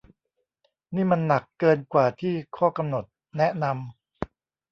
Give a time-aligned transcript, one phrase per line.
[0.95, 3.03] นี่มันหนักเกินกว่าที่ข้อกำหนด
[3.37, 3.77] แนะนำ